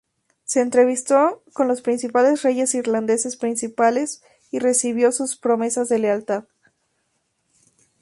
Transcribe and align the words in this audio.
Se 0.45 0.61
entrevistó 0.61 1.43
con 1.53 1.67
los 1.67 1.83
principales 1.83 2.41
reyes 2.41 2.73
irlandeses 2.73 3.35
principales 3.37 4.23
y 4.49 4.57
recibió 4.57 5.11
sus 5.11 5.37
promesas 5.37 5.89
de 5.89 5.99
lealtad. 5.99 6.45